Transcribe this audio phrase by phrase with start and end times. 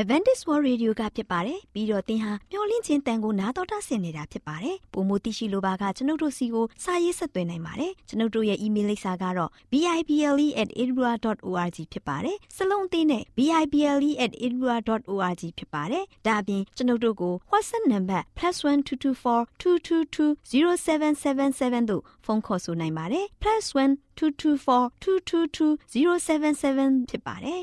[0.00, 23.26] Advantage World Radio ကဖြစ်ပါတယ်ပြီးတော့သင်ဟာမျော်လင့်ခြင်းတန်ကိုနားတော်တာဆင်နေတာဖြစ်ပါတယ်ပုံမသိရှိလိုပါကကျွန်ုပ်တို့စီကိုစာရေးဆက်သွင်းနိုင်ပါတယ်ကျွန်ုပ်တို့ရဲ့ email လိပ်စာကတော့ bible@edinburgh.org ဖြစ်ပါတယ်စလုံးအသေးနဲ့ bible@edinburgh.org ဖြစ်ပါတယ်ဒါအပြင်ကျွန်ုပ်တို့ကို WhatsApp နံပါတ် +1224 222 0777တို့ဖုန်းခေါ်ဆိုနိုင်ပါတယ်
[23.42, 27.62] +1 224 222 0777ဖြစ်ပါတယ်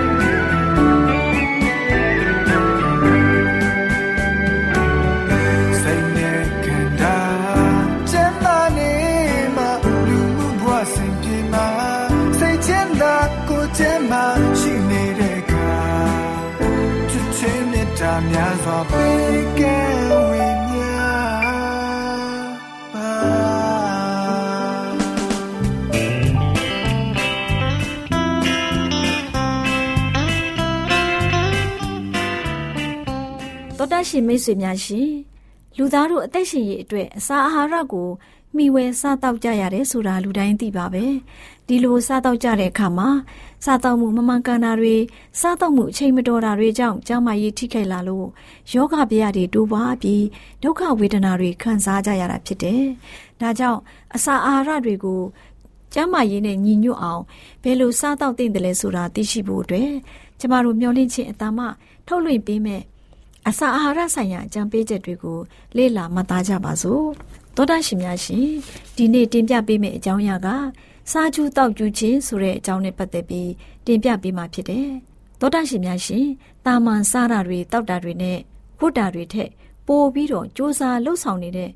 [18.65, 19.77] တာများစွာပေးကဲ
[20.29, 20.93] ဝေမျှ
[22.93, 23.09] ပါ
[33.77, 35.11] တော်တရှင်မိတ်ဆွေများရှင်
[35.77, 38.07] လူသားတို့အသက်ရှင်ရေးအတွက်အစာအာဟာရကို
[38.57, 41.05] မိဝဲစားတောက်ကြရတယ်ဆိုတာလူတိုင်းသိပါပဲ
[41.67, 43.09] ဒီလိုစားတောက်ကြတဲ့အခါမှာ
[43.65, 44.95] စားတောက်မှုမမှန်ကန်တာတွေ
[45.41, 48.27] စားတောက်မှုအချိန်မတော်တာတွေကြောင့်ကျန်းမာရေးထိခိုက်လာလို့
[48.73, 50.23] ယောဂဗျာတွေတိုးပွားပြီး
[50.63, 52.83] ဒုက္ခဝေဒနာတွေခံစားကြရတာဖြစ်တယ်
[53.41, 53.79] ဒါကြောင့်
[54.15, 55.21] အစာအာဟာရတွေကို
[55.93, 57.23] ကျန်းမာရေးနဲ့ညီညွတ်အောင်
[57.63, 59.91] ဘယ်လိုစားတောက်သင့်တယ်လဲဆိုတာသိရှိဖို့အတွက်
[60.39, 61.59] ကျမတို့မျှဝင့်ခြင်းအတမ
[62.07, 62.81] ထုတ်လွှင့်ပေးမယ်
[63.47, 65.37] အစာအာဟာရဆိုင်ရာအကြံပေးချက်တွေကို
[65.77, 67.05] လေ့လာမှတ်သားကြပါစို့
[67.55, 68.47] သောတာရှင်များရှင်
[68.95, 70.47] ဒီနေ့တင်ပြပေးမယ့်အကြောင်းအရာက
[71.11, 73.49] စားကျူးတောက်ကျူးခြင်းဆိုတဲ့အကြောင်းနဲ့ပတ်သက်ပြီး
[73.85, 74.87] တင်ပြပေးမှာဖြစ်တယ်
[75.39, 76.25] သောတာရှင်များရှင်
[76.65, 78.37] တာမန်စားတာတွေတောက်တာတွေနဲ့
[78.79, 79.49] ဝတ်တာတွေထက်
[79.87, 81.69] ပိုပြီးတော့စ조사လှုပ်ဆောင်နေတဲ့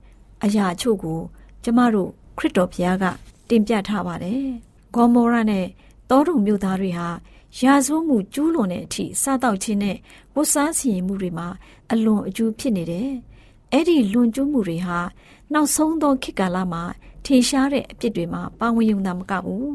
[0.44, 1.19] အရာအချို့ကို
[1.64, 3.06] ကျမတို့ခရစ်တော်ဘုရားက
[3.50, 4.44] တင်ပြထားပါတယ်
[4.94, 5.66] ဂေါမောရနဲ့
[6.09, 7.08] တောတုံမြို့သားတွေဟာ
[7.62, 9.97] ရာဇဝမှုကျူးလွန်တဲ့အထိစားတောက်ခြင်းနဲ့
[10.35, 11.47] ဝတ်စားစီရင်မှုတွေမှာ
[11.91, 13.09] အလွန်အကျူးဖြစ်နေတယ်။
[13.75, 15.00] အဲ့ဒီလွန်ကျူးမှုတွေဟာ
[15.53, 16.84] နောက်ဆုံးသောခေတ်ကာလမှာ
[17.25, 19.74] ထင်ရှားတဲ့အဖြစ်တွေမှာပါဝင်ရုံသာမကဘူး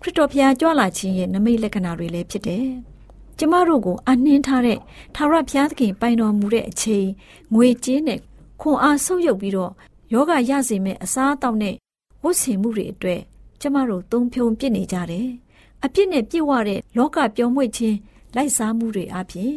[0.00, 2.66] ခရစ်တော်ဘုရားကြွလာခြင်းရဲ့နမိတ်လက္ခဏာတွေလည်းဖြစ်တယ်။
[3.38, 4.78] ကျမတို့ကိုအနှင်းထားတဲ့
[5.14, 7.06] ထာဝရဘုရားသခင်ပိုင်တော်မူတဲ့အချိန်
[7.54, 8.20] ငွေကြေးနဲ့
[8.60, 9.72] ခွန်အားဆုပ်ယုပ်ပြီးတော့
[10.12, 11.74] ယောဂရစေမဲ့အစားအသောက်နဲ့
[12.22, 13.20] ဝတ်ဆင်မှုတွေအတွက်
[13.60, 15.28] ကျမတို့သုံးဖြုံပြစ်နေကြတယ်။
[15.84, 17.96] အပြစ်နဲ့ပြည့်ဝတဲ့လောကပြောင်းမွေ့ခြင်း
[18.36, 19.54] လိုက်စားမှုတွေအပြင်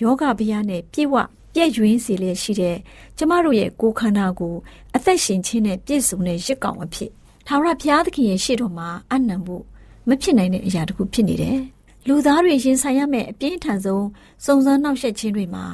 [0.00, 1.16] ယောဂဗျာနဲ့ပြည့်ဝ
[1.54, 2.76] ပြည့်ရွင်းစေလျက်ရှိတဲ့
[3.18, 4.54] ကျမတို့ရဲ့ကိုယ်ခန္ဓာကို
[4.96, 7.10] အသက်ရှင်ခြင်းနဲ့ပြည့်စုံတဲ့ရစ်ကောင်အဖြစ်
[7.46, 9.64] ထာဝရဘုရားသခင်ရဲ့ရှေ့တော်မှာအနံဖို့
[10.08, 11.58] မဖြစ်နိုင်တဲ့အရာတခုဖြစ်နေတယ်။
[12.08, 14.06] လူသားတွေရင်ဆိုင်ရမယ့်အပြင်းထန်ဆုံး
[14.44, 15.64] စုံစမ်းနှောက်ယှက်ခြင်းတွေမှာ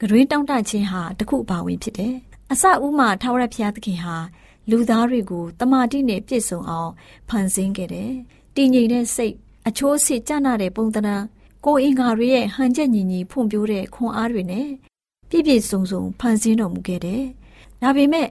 [0.00, 2.14] ဂရွေးတောင့်တခြင်းဟာတခုအပါဝင်ဖြစ်တယ်။
[2.52, 4.16] အစအဦးမှာထာဝရဘုရားသခင်ဟာ
[4.70, 6.90] လူသားတွေကိုတမာတိနဲ့ပြည့်စုံအောင်
[7.28, 8.12] ဖန်ဆင်းခဲ့တယ်။
[8.54, 9.34] တည်ငြိမ်တဲ့စိတ်
[9.68, 11.22] အချိုးစစ်ကြနာတဲ့ပုံသဏ္ဍာန်
[11.64, 14.68] ကိုအင်္ဂါတွေရဲ့ဟန်ချက်ညီညီဖွံ့ဖြိုးတဲ့ခွန်အားတွေနဲ့
[15.30, 17.22] ပြည့်ပြည့်စုံစုံဖန်ဆင်းတော်မူခဲ့တယ်။
[17.82, 18.28] ဒါပေမဲ့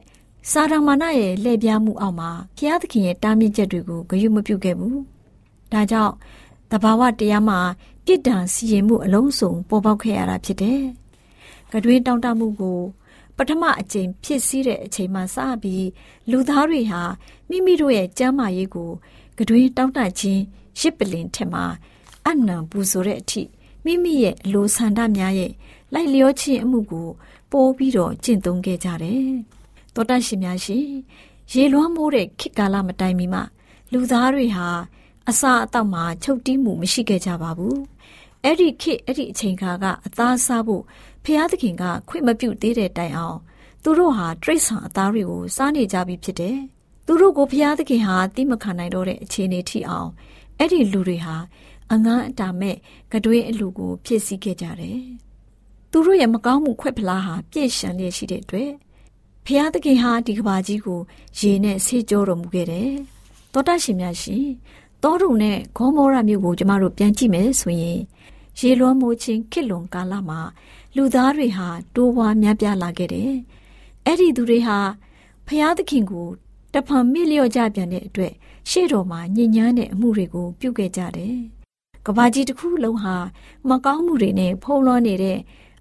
[0.51, 4.97] စာရမဏေရဲ့လှည့်ပြားမှုအောက်မှာဘုရားသခင်ရဲ့တားမြစ်ချက်တွေကိုဂရုမပြုခဲ့ဘူး။
[5.73, 6.13] ဒါကြောင့်
[6.71, 7.59] တဘာဝတရားမှာ
[8.05, 10.81] ပြစ်ဒဏ်စီရင်မှုအလုံးစုံပေါ်ပေါက်ခဲ့ရတာဖြစ်တယ်။
[11.71, 12.79] ကတွင်တောင့်တမှုကို
[13.37, 15.87] ပထမအကြိမ်ဖြစ်စည်းတဲ့အချိန်မှစပြီး
[16.31, 17.01] လူသားတွေဟာ
[17.49, 18.91] မိမိတို့ရဲ့ကျမ်းမာရေးကို
[19.37, 20.41] ကတွင်တောင့်တခြင်း
[20.79, 21.65] ရရစ်ပလင်ထက်မှာ
[22.27, 23.41] အနံပူဆိုတဲ့အထိ
[23.85, 25.51] မိမိရဲ့အလိုဆန္ဒများရဲ့
[25.93, 27.07] လိုက်လျောခြင်းအမှုကို
[27.51, 29.29] ပိုးပြီးတော့ကျင့်သုံးခဲ့ကြတယ်။
[29.93, 30.87] သောတရှင်များရှင်
[31.51, 33.41] ရေလွှမ်းမိုးတဲ့ခေတ်ကာလမတိုင်မီမှ
[33.91, 34.67] လူသားတွေဟာ
[35.29, 37.77] အစာအသောက်မှာချုပ်တီးမှုမရှိခဲ့ကြပါဘူး။
[38.43, 40.83] အဲ့ဒီခေတ်အဲ့ဒီအချိန်ခါကအသားစားဖို့
[41.23, 43.37] ဖျားသခင်ကခွင့်မပြုသေးတဲ့တိုင်အောင်
[43.83, 46.57] သူတို့ဟာတရိษံအသားတွေကိုစားနေကြပြီဖြစ်တယ်။
[47.05, 50.09] သူတို့ကိုဖျားသခင်ဟာတိမခံနိုင်တော့တဲ့အခြေအနေထိအောင်
[50.57, 51.35] အဲ့ဒီလူတွေဟာ
[51.91, 52.75] အငန်းအတာမဲ့
[53.13, 55.01] ကတွေးအလူကိုဖြစ်စည်းခဲ့ကြတယ်။
[55.91, 58.71] သူတို့ရဲ့မကောင်းမှုခွက်ဖလားဟာပြည့်ရှံလျက်ရှိတဲ့အတွက်
[59.45, 60.99] ဖျားသခင်ဟာဒီကဘာကြီးကို
[61.39, 62.91] ရေနဲ့ဆေးကြောတော်မူခဲ့တယ်။
[63.53, 64.45] သောတရှင်များရှင်
[65.03, 67.99] တောရုံနဲ့ဂေါမောရမြို့ကိုကျမတို့ပြန်ကြည့်မယ်ဆိုရင်
[68.59, 70.39] ရေလွှမ်းမိုးခြင်းခစ်လွန်ကာလမှာ
[70.95, 73.31] လူသားတွေဟာတိုးဝါများပြားလာခဲ့တယ်။
[74.05, 74.77] အဲ့ဒီသူတွေဟာ
[75.47, 76.27] ဖျားသခင်ကို
[76.73, 78.33] တဖန်မိလျော့ကြပြန်တဲ့အတွက်
[78.69, 81.35] ရှေ့တော်မှာညဉ့်ညမ်းတဲ့အမှုတွေကိုပြုခဲ့ကြတယ်။
[82.05, 83.15] ကဘာကြီးတစ်ခုလုံးဟာ
[83.69, 85.37] မကောင်းမှုတွေနဲ့ဖုံးလွှမ်းနေတဲ့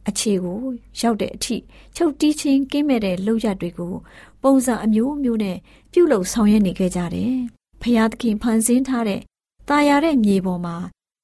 [0.09, 0.61] အခြေကို
[1.01, 1.57] ရောက်တဲ့အထိ
[1.97, 3.95] ချုပ်တီးချင်းကင်းမဲ့တဲ့လောက်ရတွေကို
[4.43, 5.57] ပုံစံအမျိုးမျိုးနဲ့
[5.93, 7.35] ပြုလုပ်ဆောင်ရွက်နေခဲ့ကြတယ်။
[7.83, 9.21] ဖျားသခင်ဖန်ဆင်းထားတဲ့
[9.69, 10.77] ตาရတဲ့မြေပေါ်မှာ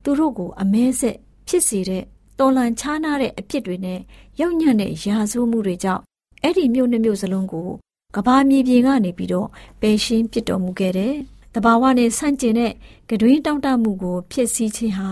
[0.04, 1.16] သူတို့ကိုအမဲဆက်
[1.48, 2.02] ဖြစ်စေတဲ့
[2.38, 4.00] တော်လန်ချားနာတဲ့အဖြစ်တွေနဲ့
[4.40, 6.02] ရောက်ညံ့တဲ့ရာဇဝမှုတွေကြောင့်
[6.42, 7.68] အဲ့ဒီမြို့နှမျိုးစလုံးကို
[8.16, 9.48] ကဘာမြေပြင်ကနေပြီးတော့
[9.80, 11.14] ပယ်ရှင်းပစ်တော်မူခဲ့တယ်။
[11.54, 12.72] တဘာဝနဲ့ဆန့်ကျင်တဲ့
[13.10, 15.08] ကတွင်တောင့်တမှုကို ဖြစ်စည်းခြင်းဟာ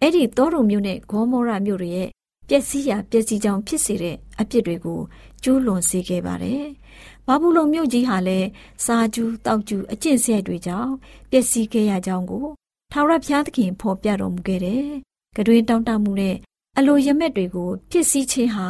[0.00, 2.08] အဲ့ဒီတောရုံမြို့နဲ့ဂေါမောရမြို့တွေရဲ့
[2.48, 5.00] ပျက်စီးရာပျက်စီးကြောင်ဖြစ်စေတဲ့အဖြစ်တွေကို
[5.42, 6.64] ကျူးလွန်စေခဲ့ပါတယ်။
[7.26, 8.48] ဘာဘူးလုံမြို့ကြီးဟာလည်း
[8.84, 10.92] စာကျူးတောက်ကျူးအကျင့်စရိုက်တွေကြောင့်
[11.30, 12.46] ပျက်စီးခဲ့ရကြောင်းကို
[12.92, 14.86] ထာဝရဘုရားသခင်ဖော်ပြတော်မူခဲ့တယ်။
[15.36, 16.36] ကတွင်တောင့်တမှုနဲ့
[16.78, 18.68] အလိုရမက်တွေကိုဖြစ်စည်းခြင်းဟာ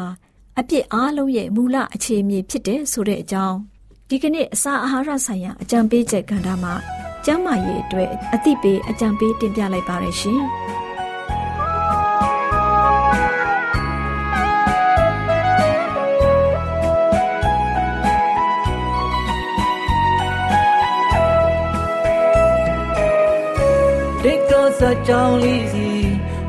[0.58, 3.56] အပြစ်အားလုံးရဲ့မူလအခြေအမြစ်ဖြစ်တယ်ဆိုတဲ့အကြောင်း
[4.08, 6.74] ဒီကနေ့အစာအာဟာရဆိုင်ရာအကြံပေးချက်ကဏ္ဍမှာ
[7.24, 10.42] ကျန်းမာရေးအတွက်အသိပေးအကြံပေးတင်ပြလိုက်ပါရရှင်။
[24.80, 25.88] ဒီကောစကြောင်းလေးစီ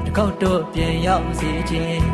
[0.03, 2.05] တစ်ခေါက်တော့ပြန်ရောက်စီခြင်း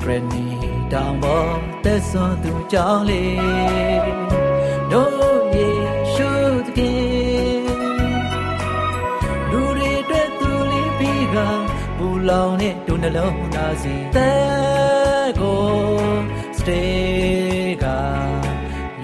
[0.00, 0.44] ဂရနီ
[0.92, 1.52] တောင်ပေါ်
[1.84, 4.12] သက်စွန်သူကြောင်းလေး
[4.92, 5.68] တို့ယေ
[6.12, 6.30] ရှု
[6.66, 7.62] သခင်
[9.50, 11.36] လူတွေအတွက်သူလေးပြီးက
[11.96, 15.66] ပူလောင်တဲ့ဒုနှလုံးသားစီတဲ့ကို
[16.58, 17.86] စတေးက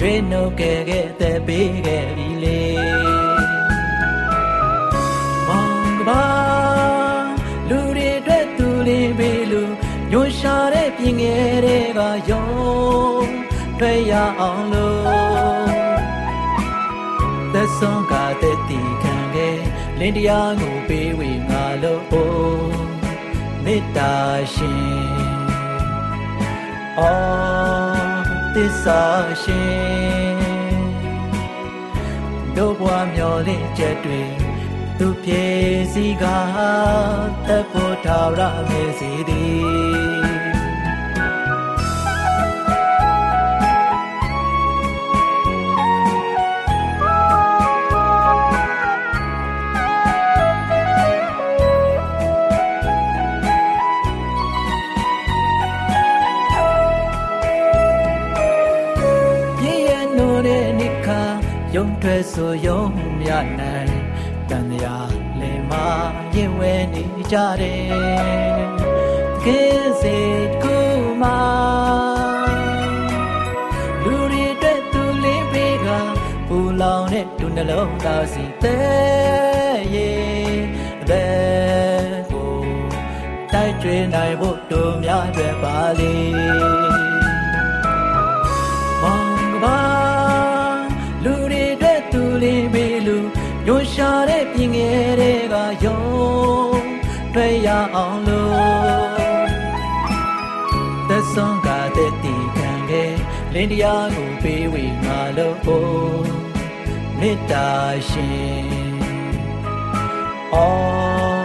[0.00, 2.33] ရွေးနှုတ်ခဲ့ခဲ့တဲ့ပေးခဲ့ပြီ
[6.08, 6.24] ပါ
[7.68, 9.72] လူတွေအတွက်သူလေးပေးလို့
[10.10, 12.46] ညွှန်ရှာတဲ့ပြင်ငယ်တွေကယုံ
[13.80, 15.74] တွေ့ရအောင်လို့
[17.52, 18.12] သက်ဆုံးက
[18.42, 19.58] တဲ့တီခံခဲ့
[19.98, 22.04] လင်းတရားကိုပေးဝေငါလို့
[23.64, 24.14] မေတ္တာ
[24.54, 25.24] ရှင်
[26.98, 28.24] အော်
[28.54, 29.02] သစ္စာ
[29.42, 30.84] ရှင်
[32.56, 34.22] တို့ဘဝမျောလင့်ချက်တွေ
[34.98, 35.44] သူပြေ
[35.92, 36.24] စီက
[37.46, 40.24] တပ်ဖို့ထာဝရမေစီသည်
[59.58, 61.22] ပြည့်ရဲ့နိုးတဲ့နိခါ
[61.74, 62.80] ယုံထွက်ဆိုယုံ
[63.20, 63.73] မြနိုင်
[67.32, 68.64] ကြတယ်
[69.44, 69.62] ကဲ
[70.00, 70.18] စေ
[70.62, 70.76] ကူ
[71.22, 71.40] မာ
[74.04, 75.88] လူတွေအတွက်သူလေးပေးက
[76.48, 80.56] ပူလောင်တဲ့ဒုနှလုံးသားစီတဲ့ရဲ့
[81.00, 82.52] အသက်ကို
[83.52, 86.14] တိုက်ကျွေးနိုင်ဖို့တို့များတွေပါလေ
[89.02, 89.93] မောင်ကပါ
[97.34, 99.44] တွေ့ရအောင်လို့
[101.08, 103.12] သက်ဆုံးကတဲ့တီခံခဲ့
[103.54, 105.56] လင်းတရားကိုပေးဝေငါလို့
[107.18, 107.68] မေတ္တာ
[108.10, 108.66] ရှင်
[110.54, 111.44] အော်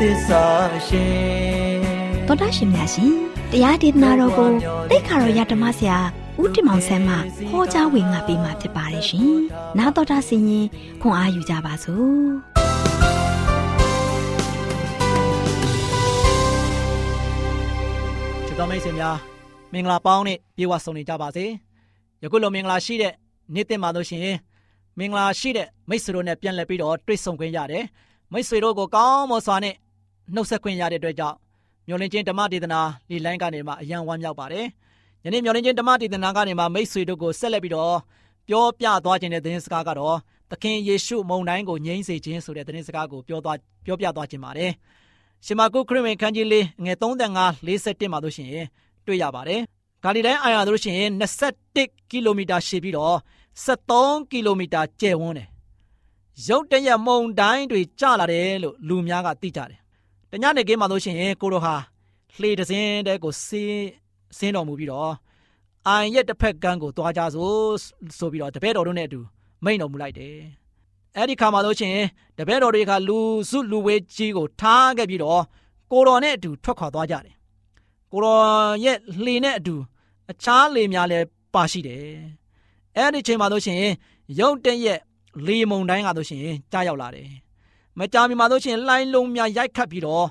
[0.00, 0.46] သစ္စာ
[0.88, 1.78] ရှင်
[2.26, 3.12] တော်တာရှင်များရှင်
[3.52, 4.50] တရားဒေသနာတော်ကို
[4.90, 5.98] တိတ်ခါတော်ရဓမ္မဆရာ
[6.40, 7.16] ဦးတင်မောင်ဆန်းမှ
[7.50, 9.34] ဟောကြားဝင်ငါပေးมาဖြစ်ပါတယ်ရှင်။
[9.78, 10.66] နားတော်တာဆင်ရင်
[11.02, 12.28] ခွန်အားယူကြပါစို့။
[18.58, 19.16] တော်မိတ်ဆွေများ
[19.72, 21.44] မင်္ဂလာပေါင်းနဲ့ပြေဝဆုံနေကြပါစေ
[22.22, 23.12] ယခုလိုမင်္ဂလာရှိတဲ့
[23.54, 24.36] နေ့တင်ပါလို့ရှိရင်
[24.98, 27.84] မင်္ဂလာရှိတဲ့မိတ်ဆွေတို့နဲ့ပြန်လည်ပြီးတော့တွေ့ဆုံခွင့်ရတယ်
[28.30, 29.74] မမိတ်ဆွေတို့ကိုကောင်းမွန်စွာနဲ့
[30.34, 31.36] နှုတ်ဆက်ခွင့်ရတဲ့အတွက်ကြောင့်
[31.88, 34.66] မျော်လင့်ခြင်းဓမ္မဒေသနာဒီလိုင်းကနေမှအယံဝမ်းမြောက်ပါတယ်။
[35.24, 37.96] ယနေ့မျော်လင့်ခြင်းဓမ္မဒေသနာကနေမှမိတ်ဆွေတို့ကိုဆက်လက်ပြီးတော့
[38.48, 40.16] ပြောပြသွားခြင်းတဲ့သတင်းစကားကတော့
[40.50, 44.72] သခင်ယေရှုမုန်တိုင်းကိုငြိမ်းစေခြင်းဆိုတဲ့သတင်းစကားကိုပြောသွားပြောပြသွားခြင်းပါတယ်။
[45.46, 48.50] ရှင်မာကုခရစ်ဝင်ခန်းကြီးလေးငယ်35 41မှာတို့ရှင်
[49.06, 49.60] တွေ့ရပါတယ်။
[50.02, 51.00] ဂါလိလဲအိုင်ယာတို့ရှင်
[51.54, 53.16] 21ကီလိုမီတာရှည်ပြီးတော့
[53.66, 55.48] 73ကီလိုမီတာကျယ်ဝန်းတယ်။
[56.48, 59.80] ရုတ်တရက်မုန်တိုင်းတွေကျလာတယ်လို့လူများကသိကြတယ်။
[60.30, 61.74] တညနေခင်းမှာတို့ရှင်ကိုတို့ဟာ
[62.40, 63.88] လှေတစင်းတဲ့ကိုဆင်း
[64.38, 65.12] ဆင်းတော်မူပြီးတော့
[65.86, 67.58] အိုင်ရဲ့တစ်ဖက်ကန်းကိုသွားကြစို့
[68.18, 69.20] ဆိုပြီးတော့တပည့်တော်တို့နဲ့အတူ
[69.64, 70.38] မိန့်တော်မူလိုက်တယ်။
[71.16, 72.00] အဲ့ဒီခါမှာလို့ချင်း
[72.36, 73.18] တပည့်တော်တွေကလူ
[73.50, 75.42] စုလူဝေးကြီးကိုထားခဲ့ပြီးတော့
[75.90, 77.34] ကိုတော်နဲ့အတူထွက်ခွာသွားကြတယ်။
[78.12, 78.44] ကိုတော်
[78.84, 79.74] ရဲ့လှေနဲ့အတူ
[80.30, 82.04] အခြားလေများလည်းပါရှိတယ်။
[82.96, 83.80] အဲ့ဒီချိန်မှာလို့ချင်း
[84.38, 85.00] ရုတ်တရက်
[85.46, 86.42] လေမုန်တိုင်းကလို့ချင်း
[86.72, 87.28] ကြားရောက်လာတယ်။
[87.98, 90.26] မကြာမီမှာလို့ချင်းလိုင်းလုံးများရိုက်ခတ်ပြီးတော့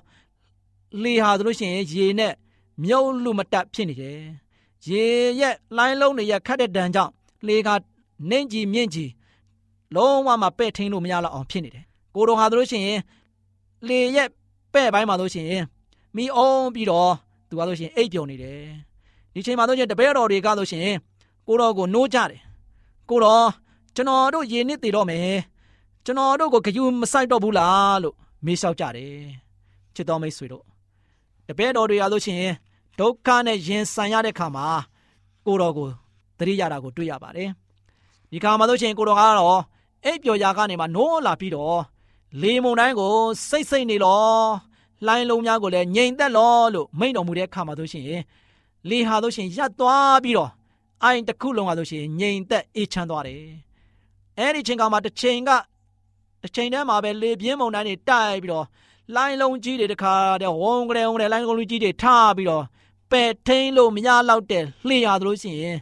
[1.04, 2.34] လေဟာဆိုလို့ရှိရင်ရေနဲ့
[2.84, 4.20] မြုပ်လူမတက်ဖြစ်နေတယ်။
[4.88, 5.04] ရေ
[5.40, 7.12] ရဲ့လိုင်းလုံးတွေရခတ်တဲ့ဒဏ်ကြောင့်
[7.48, 7.70] လေက
[8.30, 9.10] နှင်းကြီးမြင့်ကြီး
[9.96, 11.84] လုံးဝမပဲ့ထိန်လို့မရတော့အောင်ဖြစ်နေတယ်။
[12.16, 13.00] ကိုတော်ဟာဆိုလို့ရှိရင်
[13.88, 14.28] လေရဲ့
[14.74, 15.64] ပဲ့ပိုင်းမှာလို့ရှိရင်
[16.16, 17.14] မိအောင်ပြီးတော့
[17.50, 18.62] သူကလို့ရှိရင်အိပ်ပြုံနေတယ်။
[19.34, 20.98] ဒီချိန်မှာလို့ရှိရင်တပည့်တော်တွေကလို့ရှိရင်
[21.48, 22.42] ကိုတော်ကိုနိုးကြတယ်။
[23.10, 23.48] ကိုတော်
[23.96, 25.38] ကျွန်တော်တို့ရေနစ်တည်တော့မယ်။
[26.06, 29.16] ကျွန်တော်တို့ကိုဂယုမဆိုင်တော့ဘူးလားလို့မေးလျှောက်ကြတယ်။
[29.96, 30.64] ချစ်တော်မိတ်ဆွေတို့
[31.48, 32.54] တပည့်တော်တွေရလို့ရှိရင်
[33.00, 34.66] ဒုက္ခနဲ့ရင်ဆိုင်ရတဲ့ခါမှာ
[35.46, 35.88] ကိုတော်ကို
[36.38, 37.50] သတိရတာကိုတွေ့ရပါတယ်။
[38.32, 39.62] ဒီခါမှာလို့ရှိရင်ကိုတော်ကတော့
[40.06, 41.82] အိပ်ပျော်ရာကနေမှနိုးလာပြီးတော့
[42.42, 43.16] လေမုန်တိုင်းကို
[43.50, 44.24] စိတ်စိတ်နေလော
[45.08, 48.06] လိုင်းလုံးများကိုလည်းငြိမ်သက်လောလို့မိန့်တော်မူတဲ့ခါမှာဆိုရှင်
[48.90, 50.52] လေဟာဆိုရှင်ရပ်သွားပြီးတော့
[51.04, 53.44] အိုင်တစ်ခုလုံးကဆိုရှင်ငြိမ်သက်အေးချမ်းသွားတယ်။
[54.40, 55.52] အဲဒီချိန်ကမှတစ်ချိန်က
[56.42, 58.66] တစ်ချိန်တည်းမှာပဲလေပြင်းမုန်တိုင်းတွေတိုက်ပြီးတော့
[59.16, 62.64] လိုင်းလုံးကြီးတွေတခါတည်းဝုံကလေးဝုံကလေးလိုင်းလုံးကြီးတွေထားပြီးတော့
[63.12, 65.78] ပယ်ထိန်လို့မရတော့တဲ့လှေရသလိုရှိရင်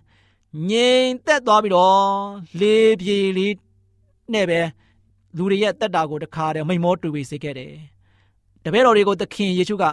[0.69, 2.05] ငိမ်သက်သွားပြီးတော့
[2.59, 3.53] လေပြေလေး
[4.35, 4.59] နဲ့ပဲ
[5.37, 7.73] လူတွေရဲ့တက်တာကိုတခါတည်းမိန်မောတူဝေစေခဲ့တယ်။
[8.63, 9.83] တပည့်တော်တွေကိုသခင်ယေရှုက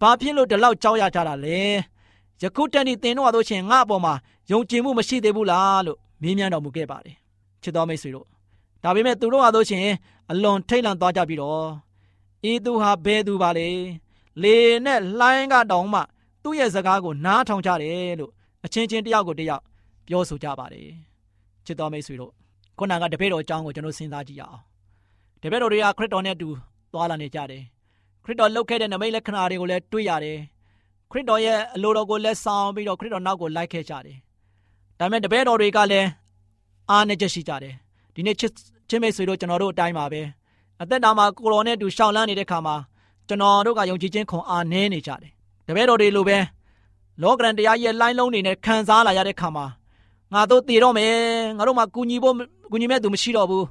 [0.00, 1.58] ဘာဖြစ်လို့ဒီလောက်ကြောက်ရကြတာလဲ။
[2.42, 4.14] ယခုတန်ဒီသင်တို့ဟာတို့ချင်းငါအပေါ်မှာ
[4.50, 7.16] ယုံကြည်မှုမရှိသေးဘူးလားလို့မေးမြန်းတော်မူခဲ့ပါတယ်။
[7.62, 8.26] ချစ်တော်မိတ်ဆွေတို့
[8.82, 9.90] ဒါပေမဲ့သူတို့ဟာတို့ချင်း
[10.30, 11.68] အလွန်ထိတ်လန့်သွားကြပြီးတော့
[12.50, 13.68] ဤသူဟာဘယ်သူပါလဲ
[14.42, 16.00] လေနဲ့လှိုင်းကတောင်မှ
[16.42, 18.32] သူ့ရဲ့စကားကိုနားထောင်ကြတယ်လို့
[18.64, 19.62] အချင်းချင်းတယောက်ကိုတယောက်
[20.06, 20.88] ပြောဆိုကြပါတယ်
[21.66, 22.32] ချစ်တော်မိတ်ဆွေတို့
[22.78, 24.60] ခုနကတပည့်တော်အကြောင်းကိုကျွန်တော်စဉ်းစားကြည့်ရအောင်
[25.42, 26.48] တပည့်တော်တွေကခရစ်တော်နဲ့အတူ
[26.92, 27.62] သွားလာနေကြတယ်
[28.24, 30.38] ခရစ်တော်လှုပ်ခဲ့တဲ့နမိတ်လက္ခဏာတွေကိုလည်းတွေ့ရတယ်
[31.10, 34.16] ခရစ်တော်ရဲ့အလိုတော်ကိုလက်ဆောင်ပြီးတော့ခရစ်တော်နောက်ကိုလိုက်ခဲ့ကြတယ်
[34.98, 36.08] ဒါပေမဲ့တပည့်တော်တွေကလည်း
[36.90, 37.74] အားနဲ့ချက်ရှိကြတယ်
[38.14, 38.52] ဒီနေ့ချစ်
[38.88, 40.22] ချင်းမိတ်ဆွေတို့ကျွန်တော်တို့အတိုင်းပါပဲ
[40.82, 42.76] အသက်တာမှာကိုတော်နဲ့အတူရှောင်လန်းနေတဲ့ခါမှာ
[43.28, 45.32] ကျွန်တော်တို့ကယုံကြည်ခြင်းခွန်အားနည်းနေကြတယ်
[45.66, 46.38] တပည့်တော်တွေလိုပဲ
[47.22, 49.66] လောကရန်တရားရဲ့လိုင်းလုံးတွေနဲ့ခံစားလာရတဲ့ခါမှာ
[50.32, 51.14] ငါတို့တည်တော့မယ်
[51.56, 52.34] ငါတို့မှကူညီဖို့
[52.70, 53.66] ကူညီမဲ့သူမရှိတော့ဘူး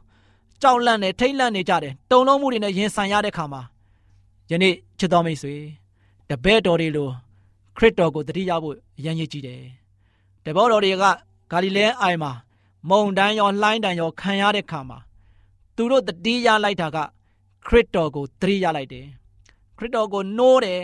[0.62, 3.62] ကြောက်လန့်နေထိတ်လန့်နေကြတယ်တုံလုံးမှုတွေနဲ့ရင်ဆိုင်ရတဲ့ခါမှာ
[4.52, 5.56] ယနေ့ချစ်တော်မိတ်ဆွေ
[6.30, 7.10] တပည့်တော်တွေလို
[7.78, 9.62] ခရစ်တော်ကိုတတိယဖို့အရန်ရည်ကြည့်တယ်
[10.44, 11.04] တပည့်တော်တွေက
[11.52, 12.32] ဂါလိလဲအိုင်မှာ
[12.90, 14.98] မုန်တိုင်းရောလှိုင်းတန်ရောခံရတဲ့ခါမှာ
[15.76, 16.98] သူတို့တတိယလိုက်တာက
[17.68, 19.06] ခရစ်တော်ကိုတတိယလိုက်တယ်
[19.78, 20.82] ခရစ်တော်ကိုနိုးတယ်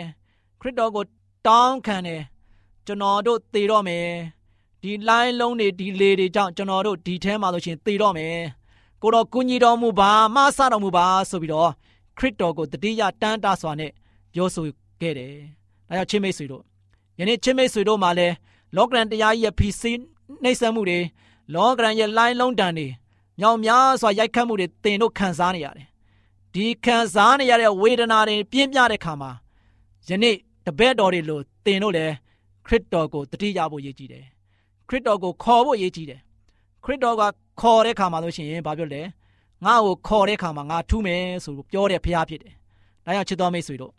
[0.60, 1.04] ခရစ်တော်ကို
[1.46, 2.22] တောင်းခံတယ်
[2.86, 4.06] ကျွန်တော်တို့သေတော့မယ်
[4.82, 8.36] ဒီလိုင်းလုံးတွေဒီလေတွေကြောင့်ကျွန်တော်တို့ဒီထဲမှာဆိုရှင်သေတော့မယ်
[9.02, 11.70] ကိုတော်ကုညီတော်မူပါမဆတော်မူပါဆိုပြီးတော့
[12.18, 13.90] ခရစ်တော်ကိုတတိယတန်တာစွာနဲ့
[14.32, 14.64] ပြောဆို
[15.00, 15.32] ခဲ့တယ်
[15.88, 16.62] ဒါကြောင့်ချင်းမိတ်ဆွေတို့
[17.18, 18.34] ယနေ့ချင်းမိတ်ဆွေတို့မှာလည်း
[18.76, 19.92] လောကရန်တရားရဲ့ဖီစီ
[20.42, 21.00] နှိမ့်ဆက်မှုတွေ
[21.54, 22.86] လောကရန်ရဲ့လိုင်းလုံးတန်တွေ
[23.40, 25.86] မြောင်များစွာရိုက်ခတ်မှုတွေတင်တို့ခံစားနေရတယ်
[26.54, 29.30] ဒီခံစားနေရတဲ့ဝေဒနာတွေပြင်းပြတဲ့ခါမှာ
[30.08, 30.36] ယနေ့
[30.66, 32.14] တပည့်တော်တွေလို့တင်တို့လည်း
[32.66, 34.24] ခရစ်တော်ကိုတတိယဖို့ရည်ကြည်တယ်
[34.92, 36.20] ခရစ်တော်ကိုခေါ်ဖို့ရည်ကြည်တယ်
[36.84, 37.22] ခရစ်တော်က
[37.60, 39.02] ခေါ်တဲ့ခါမှာလို့ရှိရင်ဘာပြောလဲ
[39.64, 42.54] ငါ့ကိုခေါ်တဲ့ခါမှာငါထူးမယ်ဆိုပြောတဲ့ဖရားဖြစ်တယ်
[43.04, 43.92] ဒါကြောင့်ချစ်တော်မိတ်ဆွေတို့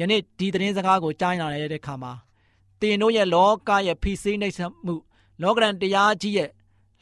[0.00, 2.12] ယနေ့ဒီသတင်းစကားကိုကြားနာရတဲ့ခါမှာ
[2.80, 4.94] တင်တို့ရဲ့လောကရဲ့ဖိစိနှိမ့်ဆက်မှု
[5.42, 6.50] လောကရန်တရားကြီးရဲ့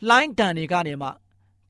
[0.09, 1.09] လှိုင်းတန်တွေကနေမှ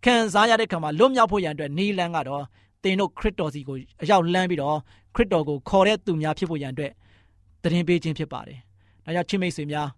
[0.05, 2.45] ခံစားရတဲ့ခါမှာလွတ်မြောက်ဖို့ရန်အတွက်နီလန်းကတော့
[2.83, 4.77] သင်တို့ခရစ်တော်စီကိုအရောက်လန်းပြီးတော့
[5.15, 6.93] ခရစ်တော်ကိုခေါ်တဲ့သူများဖြစ်ဖို့ရန်အတွက်
[7.63, 8.59] တရင်ပေးခြင်းဖြစ်ပါတယ်။
[9.05, 9.89] ဒါကြောင့်ချစ်မိတ်ဆွေများ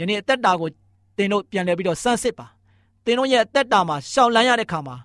[0.00, 0.68] ယနေ့အသက်တာကို
[1.16, 2.46] သင်တို့ပြန်လည်ပြီးတော့စမ်းစစ်ပါ။
[3.04, 4.96] သင်တို့ရဲ့အသက်တာမှာရှောင်လန်းရတဲ့ခါမှာ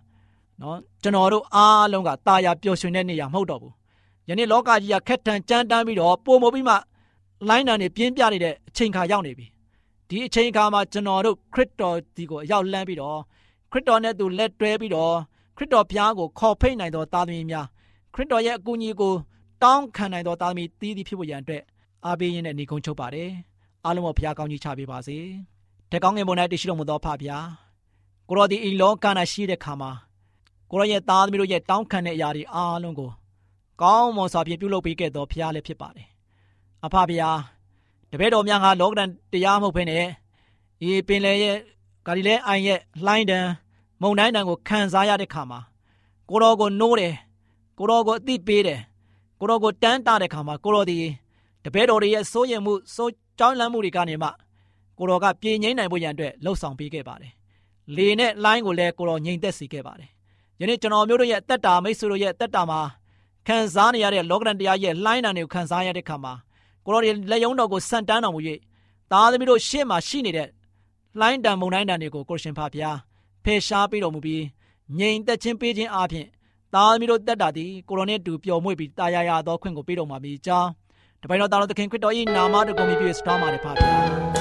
[0.62, 3.74] နော်ကျွန်တော်တို့အားလုံးကตาရပျော်ရွှင်တဲ့နေရာမဟုတ်တော့ဘူး။
[4.30, 6.76] ယနေ့လောကကြီးကခက်ထန်ကြမ်းတမ်းပြီးတော့ပုံမပြီးမှ
[7.48, 9.48] လိုင်းတန်နေပြင်းပြနေတဲ့အချိန်ခါရောက်နေပြီ။
[10.10, 13.20] ဒီအချိန်ခါမှာကျွန်တော်တို့ခရစ်တော်ဒီကိုအရောက်လန်းပြီးတော့
[13.72, 15.14] ခရစ်တော်နဲ့သူလက်တွဲပြီးတော့
[15.58, 17.66] ခရစ်တော်ဘုရားကိုခေါ်ဖိတ်နိုင်သောသားသမီးများ
[18.14, 19.14] ခရစ်တော်ရဲ့အကူအညီကို
[19.64, 21.64] တောင်းခံနိုင်သောသားသမီးတည်တည်ဖြစ်ဖို့ရန်အတွက်
[22.06, 23.30] အားပေးရင်းနဲ့ညီကုန်းချုပ်ပါတယ်
[23.86, 25.18] အားလုံးကိုဘုရားကောင်းကြီးချပေးပါစေ
[25.92, 27.46] တက်ကောင်းငယ်ပေါ်၌တရှိတော်မူသောဖဖျား
[28.28, 29.92] ကိုရောဒီဤလောက၌ရှိတဲ့ခါမှာ
[30.70, 33.10] ကိုရောရဲ့သားသမီးတို့ရဲ့တောင်းခံတဲ့အရာတွေအားလုံးကို
[33.82, 36.08] ကောင်းမွန်စွာဖြင့်ပြုလုပ်ပေးခဲ့သောဖျားလည်းဖြစ်ပါတယ်
[36.86, 37.40] အဖဖျား
[38.12, 40.06] တပည့်တော်များကလောကဒဏ်တရားမဟုတ်ဘဲနဲ့
[40.80, 41.58] ဒီပင်လေရဲ့
[42.06, 43.40] ဂါလိလဲအိုင်ရဲ့လှိုင်းတံ
[44.02, 45.60] မုန်တိုင်းတံကိုခံစားရတဲ့ခါမှာ
[46.30, 47.16] ကိုတော်ကိုနိုးတယ်
[47.78, 48.80] ကိုတော်ကိုအသိပေးတယ်
[49.40, 50.98] ကိုတော်ကိုတန်းတာတဲ့ခါမှာကိုတော်ဒီ
[51.64, 54.30] တပည့်တော်တွေရဲ့စိုးရင်မှုစိုးကြောင်းလန့်မှုတွေကနေမှ
[55.00, 57.34] ကိုတော်ကပြေငိမ့်နိုင်ဖို့ရန်အတွက်လှုပ်ဆောင်ပေးခဲ့ပါတယ်
[57.96, 60.10] လေနဲ့လှိုင်းကိုလည်းကိုတော်ငြိမ်သက်စေခဲ့ပါတယ်
[60.60, 62.80] ယနေ့ကျွန်တော်မျိုးတို့ရဲ့တက်တာမိတ်ဆွေတို့ရဲ့တက်တာမှာ
[63.48, 66.34] ခံစားနေရတဲ့လောကဒဏ်တရားရဲ့လှိုင်းတံတွေကိုခံစားရတဲ့ခါမှာ
[66.86, 68.40] ကိုတော်ရဲ့လက်ယုံတော်ကိုဆန့်တန်းတော်မူ၍
[69.12, 70.48] သားသမီးတို့ရှေ့မှာရှိနေတဲ့
[71.20, 72.98] လှိုင်းတံမုန်တိုင်းတံတွေကိုကိုရှင်ဖာဖျား
[73.44, 74.44] ဖယ်ရှားပေးတော်မူပြီး
[75.00, 76.28] ငြိမ်သက်ခြင်းပေးခြင်းအပြင်
[76.74, 80.70] သားသမီးတို့တက်တာသည်ကိုရိုနဲ့တူပျော်မွေ့ပြီးတာယာယာသောခွင့်ကိုပေးတော်မှာပြီးကြောင်း
[81.22, 84.39] တပိုင်တော်သားတော်သခင်ခရစ်တော်၏နာမတော်ကိုမြည်ပြီးစတောင်းပါတယ်ဖာဖျား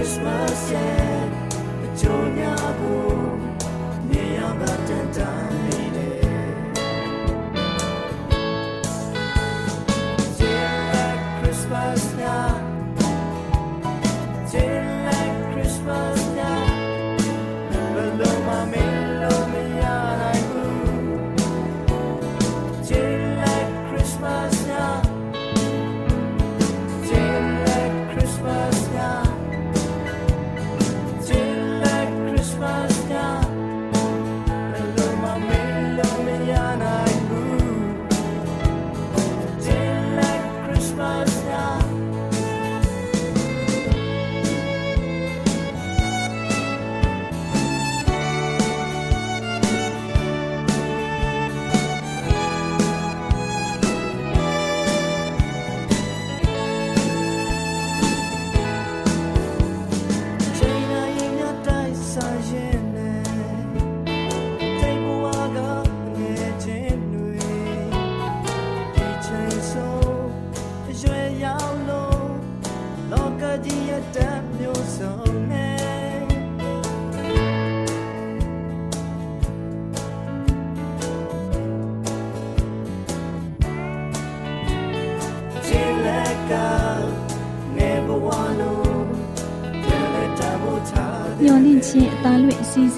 [0.00, 1.28] Christmas, yeah,
[1.82, 3.58] but you're not home.
[4.40, 5.79] about the time.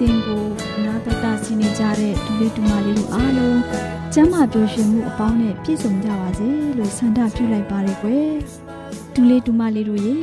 [0.03, 0.45] စီအစဉ်ကို
[0.85, 3.61] နာတော်တာဆင်းနေကြတဲ့ဒူလေးဒူမလေးတို့အားလုံး
[4.15, 8.33] ကျမ်းမာပျော်ရွှင်မှုအပေါင်းနဲ့ပြည့်စုံကြပါစေလို့ဆန္ဒပြုလိုက်ပါရယ်ကွယ်
[9.15, 10.17] ဒူလေးဒူမလေးတို့ရေ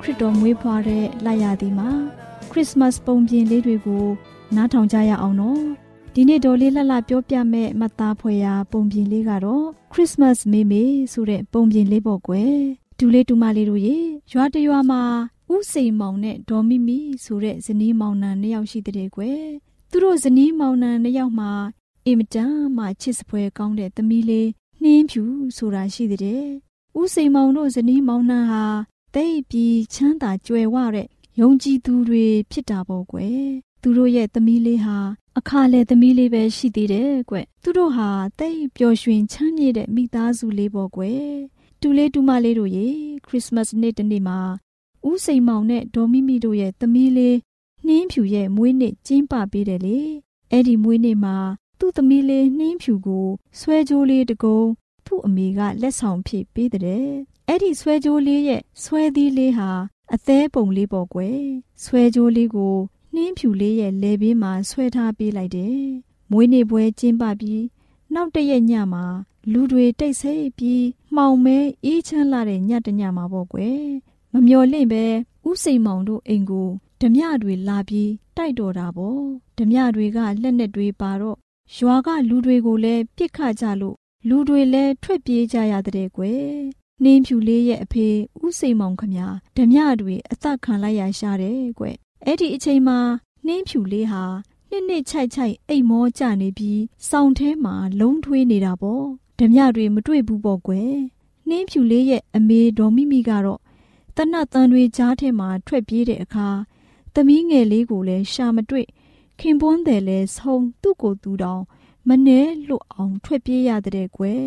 [0.00, 1.90] ခရစ်တော်မွေးဖွားတဲ့လရသည်မှာ
[2.50, 4.04] ခရစ်စမတ်ပုံပြင်လေးတွေကို
[4.56, 5.62] နားထောင်ကြရအောင်နော်
[6.14, 12.56] ဒီနေ့တော်လေးလှလှပြောပြမဲ့မသားဖွယ်ရာပုံပြင်လေးကတော့ခရစ်စမတ်မေမေဆိုတဲ့ပုံပြင်လေးပေါ့ကွယ်
[12.98, 13.96] ဒူလေးဒူမလေးတို့ရေ
[14.32, 15.02] ရွာတရွာမှာ
[15.52, 19.44] ဦးစိန်မောင်နဲ့ဒေါ်မိမိဆိုတဲ့ဇနီးမောင်နှံနှစ်ယောက်ရှိတဲ့ကွယ်
[19.90, 21.52] သူတို့ဇနီးမောင်နှံနှစ်ယောက်မှာ
[22.06, 24.48] အင်မတန်မှချစ်စပွဲကောင်းတဲ့သမီးလေး
[24.82, 25.22] နှင်းဖြူ
[25.56, 26.44] ဆိုတာရှိတဲ့
[26.98, 28.64] ဦးစိန်မောင်တို့ဇနီးမောင်နှံဟာ
[29.14, 31.08] တိတ်ပြီးချမ်းသာကြွယ်ဝတဲ့
[31.40, 33.44] ယုံကြည်သူတွေဖြစ်တာပေါ့ကွယ်
[33.82, 34.98] သူတို့ရဲ့သမီးလေးဟာ
[35.38, 41.26] အခါလေသမီးလေးပဲရှိသေးတယ်ကွသူတို့ဟာတိတ်ပျော်ရွှင်ချမ်းမြေ့တဲ့မိသားစုလေးပေါ့ကွယ်
[41.80, 42.88] တူလေးတူမလေးတို့ရေ
[43.26, 44.40] ခရစ်စမတ်နေ့တနေ့မှာ
[45.08, 47.36] ဦးစိန်မောင်နဲ့ဒေါ်မိမိတို့ရဲ့သမီးလေး
[47.86, 49.98] နှင်းဖြူရဲ့မွေးနေ့ကျင်းပပေးတယ်လေ
[50.50, 51.36] အဲ့ဒီမွေးနေ့မှာ
[51.78, 53.26] သူ့သမီးလေးနှင်းဖြူကို
[53.58, 54.60] ဆွဲကြိုးလေးတကုံ
[55.06, 57.06] သူ့အမေကလက်ဆောင်ဖြစ်ပေးတဲ့
[57.48, 59.70] အဲ့ဒီဆွဲကြိုးလေးရဲ့ဆွဲသီးလေးဟာ
[60.14, 61.40] အသေးပုံလေးပေါ့ကွယ်
[61.84, 62.74] ဆွဲကြိုးလေးကို
[63.14, 65.80] နှင်းဖြူလေးရဲ့လေဘေးမှာဆွဲထားပေးလိုက်တယ်
[66.30, 67.64] မွေးနေ့ပွဲကျင်းပပြီး
[68.14, 69.04] နောက်တရက်ညမှာ
[69.52, 70.84] လူတွေတိတ်ဆိတ်ပြီး
[71.16, 73.82] မှောင်မဲအေးချမ်းလာတဲ့ညတညမှာပေါ့ကွယ်
[74.34, 75.04] မမျော်လင့်ပဲ
[75.48, 76.68] ဥစိန်မောင်တို့အိမ်ကို
[77.00, 79.20] ဓမြတွေလာပြီးတိုက်တော်တာပေါ့
[79.58, 81.36] ဓမြတွေကလက်နဲ့တွေပါတော့
[81.76, 83.96] ရွာကလူတွေကိုလည်းပြစ်ခကြလို့
[84.28, 86.46] လူတွေလည်းထွက်ပြေးကြရတဲ့ကွယ်
[87.02, 88.06] နှင်းဖြူလေးရဲ့အဖေ
[88.44, 89.16] ဥစိန်မောင်ခမ
[89.56, 91.84] ဓမြတွေအသက်ခံလိုက်ရရှာတယ်ကွ
[92.24, 92.98] အဲ့ဒီအချိန်မှာ
[93.46, 94.24] နှင်းဖြူလေးဟာ
[94.70, 99.04] နှစ်နှစ်ချိုက်ချိုက်အိတ်မောကြနေပြီးစောင်းထဲမှာလုံးထွေးနေတာပေါ့
[99.38, 100.94] ဓမြတွေမတွေ့ဘူးပေါ့ကွယ်
[101.48, 103.60] နှင်းဖြူလေးရဲ့အမေဒေါ်မိမိကတော့
[104.16, 106.48] တနတ်တန်တွေကြားထဲမှာထွက်ပြေးတဲ့အခါ
[107.14, 108.86] သမီးငယ်လေးကိုလည်းရှာမတွေ့
[109.38, 111.62] ခင်ပွန်းတယ်လဲဆုံးသူ့ကိုသူတောင်
[112.08, 114.46] မနှဲလွတ်အောင်ထွက်ပြေးရတဲ့ကွယ်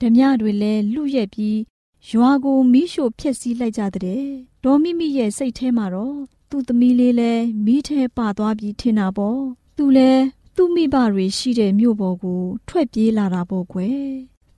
[0.00, 1.58] ဓမြတွေလည်းလူရက်ပြီး
[2.10, 4.24] ရွာကိုမီးရှို့ဖျက်ဆီးလိုက်ကြတဲ့
[4.64, 6.16] ဒေါ်မိမိရဲ့စိတ်ထဲမှာတော့
[6.50, 9.40] သူ့သမီးလေးလည်းမီးထဲပါသွားပြီးထင်တာပေါ့
[9.76, 10.22] သူလည်း
[10.56, 14.04] သူ့မိဘတွေရှိတဲ့မြို့ပေါ်ကိုထွက်ပြေးလာတာပေါ့ကွယ်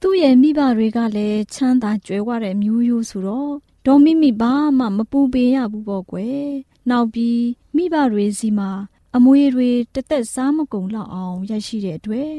[0.00, 3.52] သူ့ရဲ့မိဘတွေကလည်းချမ်းသာကြွယ်ဝတဲ့မျိုးရိုးဆိုတော့
[3.86, 6.46] ဒေါ်မိမိဘာမှမပူပင်ရဘူးပေါ့ကွယ်
[6.90, 7.42] နောက်ပြီး
[7.76, 8.70] မိဘတွေစီမှာ
[9.16, 12.32] အမွေတွေတသက်စားမကုန်လောက်အောင်ရရှိတဲ့အတွက်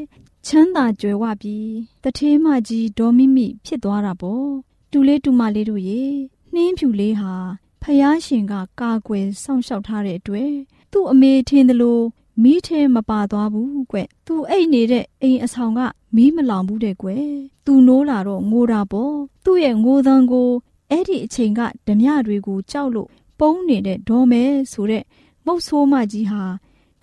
[0.46, 1.70] ချမ်းသာကြွယ်ဝပြီး
[2.04, 4.48] တထေးမကြီးဒေါ်မိမိဖြစ်သွားတာပေါ့
[4.92, 6.04] တူလေးတူမလေးတို့ရေ
[6.54, 7.34] နှင်းဖြူလေးဟာ
[7.82, 10.52] ဖယားရှင်ကကာကွယ်စောင့်ရှောက်ထားတဲ့အတွက်
[10.92, 12.00] သူ့အမေထင်သလို
[12.44, 15.80] မီးထဲမပါသွားဘူးကွ။သူအိတ်နေတဲ့အိမ်အဆောင်က
[16.16, 17.10] မီးမလောင်ဘူးတဲ့ကွ။
[17.66, 20.50] သူနိုးလာတော့ငိုတာပေါ့။သူ့ရဲ့ငိုသံကို
[20.92, 25.04] အဲ့ဒီအချိန်ကဓမြတွေကိုကြောက်လို့ပုံးနေတဲ့ဒေါ်မဲဆိုတဲ့
[25.46, 26.44] မုတ်ဆိုးမကြီးဟာ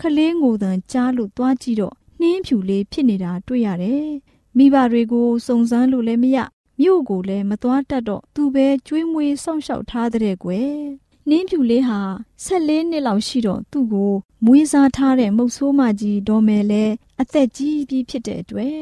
[0.01, 4.07] ခလေးငိုသံကြားလို့သွားကြည့်တော့နှင်းဖြူလေးဖြစ်နေတာတွေ့ရတယ်။
[4.57, 6.39] မိဘတွေကိုစုံစမ်းလို့လည်းမရ
[6.81, 10.75] မြို့ကိုလည်းမသွားတတ်တော့သူပဲကျွေးမွေးစောင့်ရှောက်ထားတဲ့ကွယ်။
[11.29, 12.01] နင်းဖြူလေးဟာ
[12.45, 14.13] 14နှစ်လောက်ရှိတော့သူ့ကို
[14.45, 16.85] မွေးစားထားတဲ့မုတ်ဆိုးမကြီးဒေါ်မယ်လဲ
[17.21, 18.79] အသက်ကြီးပြီးဖြစ်တဲ့အတွက်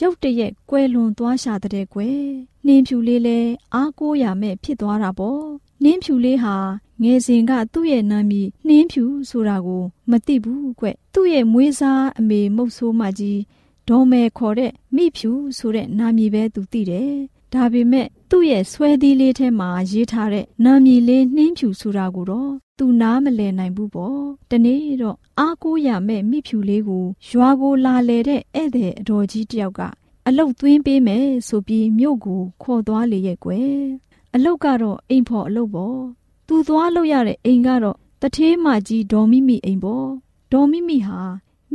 [0.00, 2.22] ရုတ်တရက်ကွယ်လွန်သွားရှာတဲ့ကွယ်။
[2.66, 3.38] နင်းဖြူလေးလဲ
[3.74, 5.42] အားကိုးရမဲ့ဖြစ်သွားတာပေါ့။
[5.84, 6.56] နင်းဖြူလေးဟာ
[7.02, 13.40] ငယ်စဉ်ကသူ့ရဲ့နာမည်နှင်းဖြူဆိုတာကိုမသိဘူးကွ။သူ့ရဲ့မွေးစားအမေမုတ်ဆိုးမကြီး
[13.88, 17.12] ဒေါ်မယ်ခေါ်တဲ့မိဖြူဆိုတဲ့နာမည်ပဲသူသိတယ်။
[17.52, 24.20] ဒါပေမဲ့သူ့ရဲ့ဆွဲသီးလေးထဲမှာရေးထားတဲ့နာမည်လေးနှင်းဖြူဆိုတာကိုတော့သူနားမလည်နိုင်ဘူးပေါ့။
[24.50, 29.80] တနေ့တော့အားကိုးရမဲ့မိဖြူလေးကိုရွာကိုလာလေတဲ့ဧည့်သည်အတော်ကြီးတယောက်က
[30.28, 33.76] အလုတ်သွင်းပေးမယ်ဆိုပြီးမြို့ကိုခေါ်သွားလေရဲ့ကွယ်။
[34.34, 35.98] အလုတ်ကတော့အိမ်ဖော်အလုတ်ပေါ့။
[36.46, 40.08] သူသွားလို့ရတဲ့အိမ်ကတော့တထေးမကြီးဒေါ်မိမိအိမ်ပေါ့။
[40.52, 41.20] ဒေါ်မိမိဟာ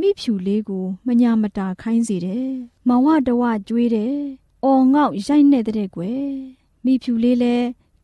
[0.00, 2.48] မိဖြူလေးကိုမညာမတာခိုင်းစေတယ်။
[2.88, 4.16] မောင်ဝတဝကျွေးတယ်။
[4.64, 6.28] အော်ငေါ့ရိုက်နေတဲ့ကွယ်။
[6.84, 7.56] မိဖြူလေးလဲ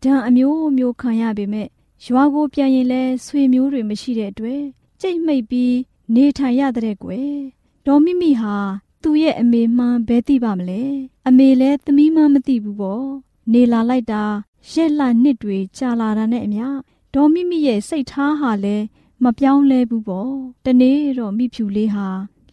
[0.02, 1.68] ဒဏ်အမျိုးမျိုးခံရပေမဲ့
[2.04, 4.62] ရွာကိုပြန်ရင်လဲဆွေမျိုးတွေမရှိတဲ့အတွက်
[5.00, 5.74] ကြိတ်မိတ်ပြီး
[6.14, 7.32] နေထိုင်ရတဲ့ကွယ်။
[7.86, 8.56] ဒေါ်မိမိဟာ
[9.04, 10.82] သူ့ရဲ့အမေမှန်းဘဲသိပါမလဲ။
[11.28, 13.06] အမေလဲသမီးမှန်းမသိဘူးပေါ့။
[13.52, 14.24] နေလာလိုက်တာ
[14.70, 16.66] ရက်လနှစ်တွေကြာလာတာနဲ့အမျှ
[17.14, 18.76] ဒေါ်မိမိရဲ့စိတ်ထားဟာလဲ
[19.22, 20.32] မပြောင်းလဲဘူးပေါ့
[20.64, 22.08] တနေ့တော့မိဖြူလေးဟာ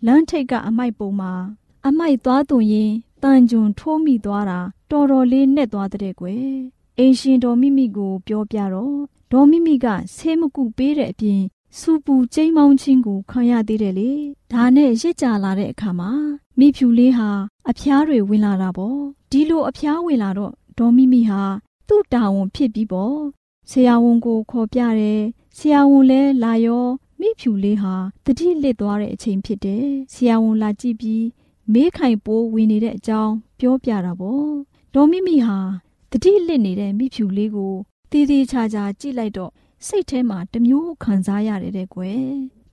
[0.05, 1.33] လမ်းထိပ်ကအမိုက်ပုံမှာ
[1.87, 2.91] အမိုက်သွားသွင်းရင်
[3.23, 4.59] တန်ကြွန်ထိုးမိသွားတာ
[4.91, 6.51] တော်တော်လေးနဲ့သွားတဲ့ကွယ်
[6.97, 8.97] အင်ရှင်တော်မိမိကို ပြောပြတော့
[9.31, 11.41] ဒေါ်မိမိကဆေးမကုပေးတဲ့အပြင်
[11.79, 14.11] စူပူကျိမ်းမောင်းခြင်းကိုခံရသေးတယ်လေ
[14.51, 16.11] ဒါနဲ့ရစ်ကြလာတဲ့အခါမှာ
[16.59, 17.29] မိဖြူလေးဟာ
[17.69, 18.99] အဖျားတွေဝင်လာတာပေါ့
[19.31, 21.41] ဒီလိုအဖျားဝင်လာတော့ဒေါ်မိမိဟာ
[21.87, 23.17] သူ့တာဝန်ဖြစ်ပြီးပေါ့
[23.69, 25.21] ဆရာဝန်ကိုခေါ်ပြတယ်
[25.57, 26.85] ဆရာဝန်လဲလာရော
[27.19, 27.93] မိဖြူလေးဟာ
[28.25, 31.25] တတိလစ်သွားတဲ့အချိန်ဖြစ်တယ်ဆရာဝန်လာကြည့်ပြီး
[31.73, 34.45] မေးခိုင်ပိုးဝင်နေတဲ့အကြောင်းပြောပြတာပေါ့
[34.93, 35.57] ဒေါ်မိမိဟာ
[36.11, 37.73] တတိလစ်နေတဲ့မိဖြူလေးကို
[38.11, 39.51] တည်တည်ချာချာကြည့်လိုက်တော့
[39.87, 42.25] စိတ်ထဲမှာတမျိုးခံစားရတယ်တဲ့ကွယ်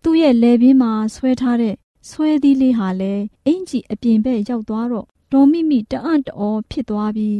[0.02, 1.74] သူ့ရဲ့လယ်ပင်မှာဆွဲထားတဲ့
[2.10, 7.38] ဆွဲသီးလေးဟာလည်းအင်ကြီးအပြင်ဘက်ရောက်သွားတော့ဒေါ်မိမိတအံ့တော်ဖြစ်သွားပြီး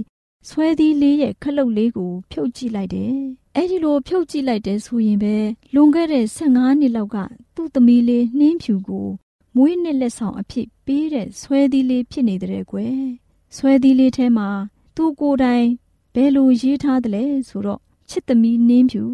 [0.49, 3.15] ဆွဲသီးလေးရဲ့ခလုတ်လေးကိုဖြုတ်ကြည့်လိုက်တယ်။
[3.57, 5.35] အဲ့ဒီလိုဖြုတ်ကြည့်လိုက်တဲ့ဆိုရင်ပဲ
[5.75, 7.17] လွန်ခဲ့တဲ့15နှစ်လောက်က
[7.55, 9.09] သူ့သမီးလေးနှင်းဖြူကို
[9.57, 12.99] မွေးနှစ်လက်ဆောင်အဖြစ်ပေးတဲ့ဆွဲသီးလေးဖြစ်နေတဲ့ကွယ်။
[13.57, 14.49] ဆွဲသီးလေးထဲမှာ
[14.97, 15.67] သူ့ကိုယ်တိုင်
[16.15, 19.05] ဘယ်လိုရေးထားသလဲဆိုတော့ချစ်သမီးနှင်းဖြူ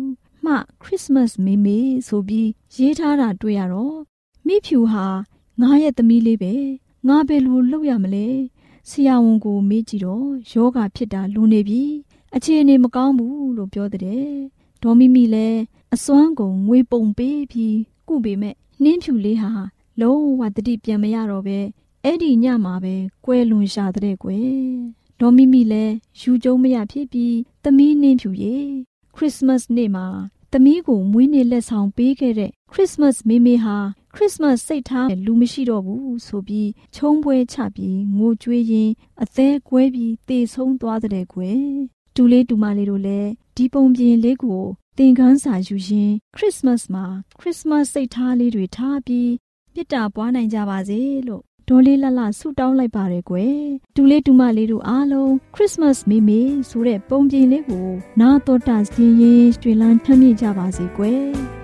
[0.44, 1.78] မှခရစ်စမတ်မေမေ
[2.08, 3.98] ဆိုပြီးရေးထားတာတွေ့ရတော့
[4.46, 5.06] မိဖြူဟာ
[5.60, 6.54] ငါရဲ့သမီးလေးပဲ
[7.08, 8.28] ငါဘယ်လိုလုပ်ရမလဲ
[8.88, 11.82] ဆရာဝန်ကိုမေးကြည့်တော့ယောဂဖြစ်တာလူနေပြီ
[12.36, 14.00] အခြေအနေမကောင်းဘူးလို့ပြောတဲ့
[14.82, 15.60] ဒေါ်မီမီလည်း
[15.94, 17.76] အစွမ်းကုန်ငွေပုံပေးပြီး
[18.08, 19.52] ကုပေမဲ့နှင်းဖြူလေးဟာ
[20.00, 21.58] လုံးဝတတိပြန်မရတော့ပဲ
[22.04, 24.54] အဲ့ဒီညမှာပဲကွဲလွန်ရှာတဲ့ကွယ်
[25.20, 28.56] ဒေါ်မီမီလည်းယူကျုံမရဖြစ်ပြီးသမီးနှင်းဖြူရေ
[29.14, 30.06] ခရစ်စမတ်နေ့မှာ
[30.52, 33.76] သမီးကိုမွေးနေ့လက်ဆောင်ပေးခဲ့တဲ့ခရစ်စမတ်မေမေဟာ
[34.14, 41.64] ခရစ်စမတ်စိတ်ထားလူမရှိတော့ဘူးဆိုပြီးချုံပွဲချပြီးငိုကြွေးရင်းအသေးကွဲပြီးတေဆုံးသွားတဲ့ကွယ်
[42.14, 44.62] တူလေးတူမလေးတို့လည်းဒီပုံပြင်လေးကို
[44.98, 47.04] သင်ခန်းစာယူရင်းခရစ်စမတ်မှာ
[47.38, 49.30] ခရစ်စမတ်စိတ်ထားလေးတွေထားပြီး
[49.74, 53.58] ပြစ်တာပွားနိုင်ကြပါစေလို့ ဒေါ်လေးလှလှဆုတောင်းလိုက်ပါတယ်ကွယ်
[53.96, 57.88] တူလေးတူမလေးတို့အားလုံးခရစ်စမတ်မေမေဆိုတဲ့ပုံပြင်လေးကို
[58.20, 61.63] နာတော်တာစင်းရင်ကျွေလန်းထမ်းမြေကြပါစေကွယ်